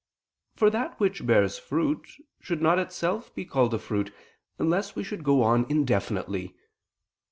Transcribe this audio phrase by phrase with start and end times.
[0.55, 2.07] For that which bears fruit,
[2.39, 4.11] should not itself be called a fruit,
[4.59, 6.55] else we should go on indefinitely.